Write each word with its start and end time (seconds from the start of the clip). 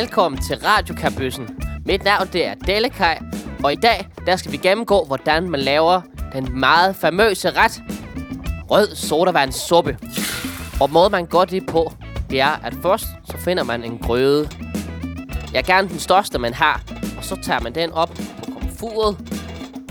Velkommen 0.00 0.42
til 0.42 0.56
Radiokabøssen. 0.56 1.48
Mit 1.86 2.04
navn 2.04 2.28
det 2.32 2.46
er 2.46 2.54
Dellekaj, 2.54 3.18
og 3.64 3.72
i 3.72 3.76
dag 3.76 4.08
der 4.26 4.36
skal 4.36 4.52
vi 4.52 4.56
gennemgå, 4.56 5.04
hvordan 5.04 5.50
man 5.50 5.60
laver 5.60 6.00
den 6.32 6.60
meget 6.60 6.96
famøse 6.96 7.50
ret 7.50 7.82
rød 8.70 8.94
sodavandssuppe. 8.94 9.98
Og 10.80 10.90
måden 10.90 11.12
man 11.12 11.26
gør 11.26 11.44
det 11.44 11.66
på, 11.66 11.92
det 12.30 12.40
er, 12.40 12.64
at 12.64 12.74
først 12.82 13.04
så 13.24 13.36
finder 13.38 13.64
man 13.64 13.84
en 13.84 13.98
grøde. 13.98 14.48
Jeg 15.52 15.58
er 15.58 15.62
gerne 15.62 15.88
den 15.88 15.98
største, 15.98 16.38
man 16.38 16.54
har. 16.54 16.82
Og 17.18 17.24
så 17.24 17.38
tager 17.42 17.60
man 17.60 17.74
den 17.74 17.92
op 17.92 18.10
på 18.14 18.50
komfuret. 18.60 19.16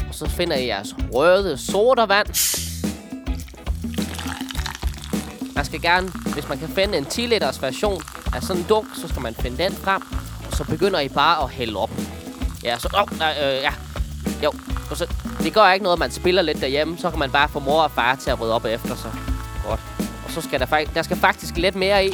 Og 0.10 0.16
så 0.16 0.30
finder 0.30 0.56
I 0.56 0.68
jeres 0.68 0.96
røde 1.14 1.58
sodavand. 1.58 2.63
Skal 5.74 5.82
gerne, 5.82 6.12
hvis 6.34 6.50
man 6.50 6.58
kan 6.60 6.70
finde 6.70 6.98
en 6.98 7.06
10 7.06 7.22
liters 7.22 7.62
version 7.62 8.02
af 8.36 8.44
sådan 8.44 8.62
en 8.62 8.66
dunk, 8.70 8.88
så 8.96 9.08
skal 9.08 9.22
man 9.22 9.36
finde 9.36 9.64
den 9.64 9.74
frem. 9.74 10.02
Og 10.52 10.58
så 10.58 10.64
begynder 10.64 11.00
I 11.00 11.10
bare 11.10 11.44
at 11.44 11.50
hælde 11.50 11.78
op. 11.78 11.92
Ja, 12.64 12.78
så... 12.78 12.90
Oh, 12.94 13.18
nej, 13.18 13.36
øh, 13.44 13.62
ja. 13.62 13.72
Jo, 14.44 14.52
og 14.92 14.98
så, 14.98 15.08
det 15.40 15.54
gør 15.54 15.72
ikke 15.72 15.84
noget, 15.84 16.00
man 16.00 16.12
spiller 16.12 16.42
lidt 16.42 16.62
derhjemme. 16.62 16.98
Så 16.98 17.10
kan 17.10 17.20
man 17.20 17.32
bare 17.32 17.50
få 17.50 17.60
mor 17.60 17.82
og 17.82 17.92
far 17.92 18.16
til 18.16 18.30
at 18.30 18.42
rydde 18.42 18.54
op 18.54 18.66
efter 18.66 18.96
sig. 18.96 19.12
Godt. 19.68 19.80
Og 20.26 20.32
så 20.32 20.42
skal 20.42 20.60
der, 20.60 20.66
faktisk, 20.66 20.96
der 20.96 21.02
skal 21.02 21.18
faktisk 21.18 21.58
lidt 21.58 21.76
mere 21.76 22.06
i. 22.06 22.12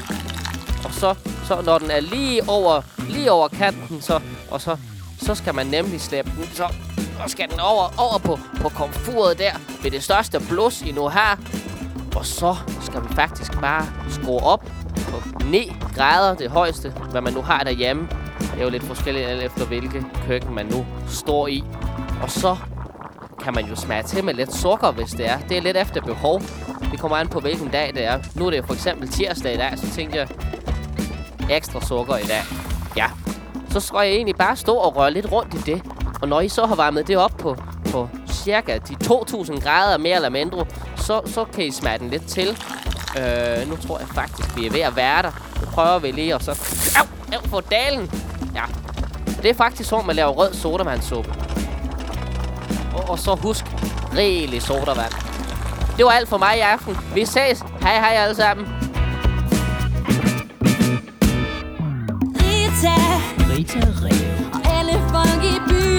Og 0.86 0.94
så, 0.94 1.16
så 1.48 1.62
når 1.62 1.78
den 1.78 1.92
er 1.92 2.00
lige 2.00 2.50
over, 2.50 2.82
lige 3.10 3.32
over 3.32 3.48
kanten, 3.48 4.02
så, 4.02 4.20
og 4.52 4.62
så, 4.62 4.78
så 5.22 5.36
skal 5.36 5.56
man 5.56 5.68
nemlig 5.68 6.02
slæbe 6.02 6.32
den. 6.38 6.50
Så 6.54 6.74
og 7.24 7.30
skal 7.30 7.50
den 7.50 7.60
over, 7.60 7.94
over 7.98 8.18
på, 8.18 8.40
på 8.62 8.70
komfuret 8.70 9.40
der, 9.40 9.52
ved 9.84 9.92
det 9.92 10.04
største 10.04 10.40
blus, 10.50 10.82
I 10.82 10.92
nu 10.92 11.08
har. 11.08 11.40
Og 12.16 12.26
så 12.26 12.56
skal 12.82 13.04
vi 13.04 13.08
faktisk 13.16 13.60
bare 13.62 13.86
skrue 14.10 14.44
op 14.44 14.72
på 14.96 15.46
9 15.46 15.76
grader, 15.96 16.36
det 16.36 16.52
højeste, 16.52 16.94
hvad 17.12 17.22
man 17.22 17.34
nu 17.34 17.42
har 17.42 17.64
derhjemme. 17.64 18.08
Det 18.40 18.60
er 18.60 18.64
jo 18.64 18.70
lidt 18.70 18.84
forskelligt 18.84 19.28
alt 19.28 19.44
efter 19.44 19.66
hvilke 19.66 20.06
køkken 20.28 20.56
man 20.56 20.66
nu 20.66 20.86
står 21.08 21.48
i. 21.48 21.64
Og 22.24 22.32
så 22.32 22.58
kan 23.44 23.54
man 23.54 23.66
jo 23.66 23.76
smage 23.76 24.04
til 24.04 24.24
med 24.24 24.34
lidt 24.34 24.56
sukker, 24.56 24.92
hvis 24.92 25.12
det 25.12 25.30
er. 25.30 25.40
Det 25.50 25.58
er 25.58 25.62
lidt 25.62 25.78
efter 25.78 26.02
behov. 26.02 26.42
Det 26.92 27.00
kommer 27.00 27.18
an 27.18 27.28
på, 27.28 27.40
hvilken 27.40 27.68
dag 27.68 27.92
det 27.96 28.06
er. 28.06 28.20
Nu 28.36 28.46
er 28.46 28.50
det 28.50 28.66
for 28.66 28.74
eksempel 28.74 29.08
tirsdag 29.08 29.54
i 29.54 29.58
dag, 29.58 29.80
så 29.80 29.90
tænkte 29.92 30.18
jeg 30.18 30.28
ekstra 31.50 31.82
sukker 31.82 32.18
i 32.18 32.24
dag. 32.24 32.42
Ja, 32.98 33.06
så 33.70 33.80
skal 33.80 33.98
jeg 33.98 34.10
egentlig 34.10 34.36
bare 34.36 34.56
stå 34.56 34.76
og 34.76 34.96
røre 34.96 35.12
lidt 35.12 35.32
rundt 35.32 35.54
i 35.54 35.58
det. 35.58 35.82
Og 36.22 36.28
når 36.28 36.42
I 36.42 36.48
så 36.48 36.66
har 36.66 36.76
varmet 36.76 37.08
det 37.08 37.18
op 37.18 37.32
på, 37.38 37.56
på 37.92 38.10
cirka 38.44 38.78
de 38.78 38.96
2000 38.96 39.62
grader 39.62 39.98
mere 39.98 40.16
eller 40.16 40.30
mindre, 40.30 40.66
så, 40.96 41.22
så 41.26 41.46
kan 41.46 41.66
I 41.66 41.72
smage 41.72 42.00
den 42.00 42.10
lidt 42.10 42.28
til. 42.28 42.48
Øh, 43.18 43.70
nu 43.70 43.76
tror 43.76 44.00
jeg 44.00 44.08
faktisk, 44.08 44.58
vi 44.58 44.66
er 44.66 44.72
ved 44.72 44.80
at 44.80 44.96
være 44.96 45.22
der. 45.22 45.32
Nu 45.62 45.66
prøver 45.66 46.00
vi 46.00 46.12
lige, 46.12 46.36
og 46.36 46.42
så... 46.42 46.52
Au! 47.00 47.06
Au, 47.34 47.50
for 47.50 47.60
dalen! 47.60 48.12
Ja. 48.56 48.64
Det 49.42 49.50
er 49.50 49.54
faktisk 49.54 49.90
sådan, 49.90 50.08
man 50.08 50.16
laver 50.16 50.30
rød 50.32 50.54
sodavandssuppe. 50.54 51.34
Og, 52.96 53.10
og 53.10 53.20
så 53.20 53.36
husk, 53.36 53.66
rigelig 54.18 54.62
sodavand. 54.62 55.14
Det 55.98 56.06
var 56.06 56.12
alt 56.12 56.30
for 56.30 56.38
mig 56.38 56.58
i 56.58 56.60
aften. 56.60 56.98
Vi 57.14 57.26
ses. 57.26 57.64
Hej 57.82 58.00
hej 58.00 58.16
alle 58.16 58.36
sammen. 58.36 58.68
Rita 62.36 62.96
Rita 63.50 63.80
Rev. 63.80 64.46
Og 64.54 64.78
alle 64.78 64.94
folk 65.12 65.44
i 65.44 65.60
byen 65.70 65.99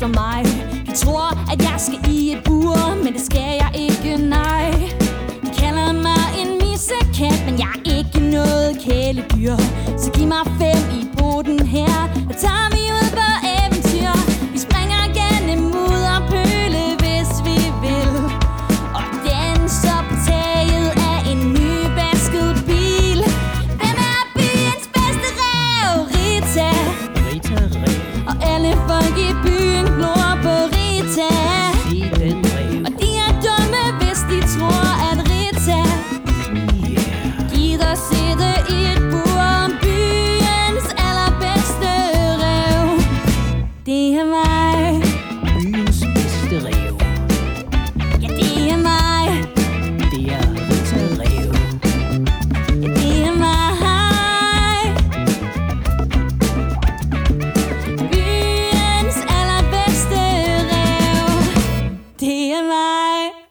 nogen 0.00 0.14
efter 0.14 0.49